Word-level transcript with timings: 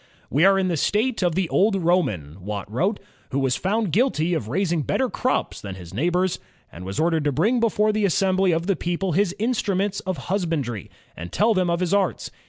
"We 0.31 0.45
are 0.45 0.57
in 0.57 0.67
the 0.67 0.77
state 0.77 1.21
of 1.21 1.35
the 1.35 1.47
old 1.49 1.75
Roman," 1.75 2.43
Watt 2.43 2.67
wrote," 2.71 2.99
who 3.29 3.37
was 3.37 3.55
foimd 3.55 3.91
guilty 3.91 4.33
of 4.33 4.47
raising 4.47 4.81
better 4.81 5.11
crops 5.11 5.61
than 5.61 5.75
his 5.75 5.93
neighbors, 5.93 6.39
and 6.71 6.83
was 6.85 6.99
ordered 6.99 7.23
to 7.25 7.31
bring 7.31 7.59
before 7.59 7.91
the 7.93 8.05
assembly 8.05 8.51
of 8.51 8.65
the 8.65 8.75
people 8.75 9.11
his 9.11 9.35
instnmients 9.39 10.01
of 10.07 10.17
husbandry, 10.33 10.89
and 11.15 11.31
tell 11.31 11.53
them 11.53 11.69
of 11.69 11.81
his 11.81 11.93
arts. 11.93 12.31